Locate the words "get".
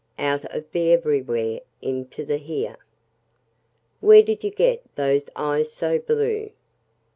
4.49-4.81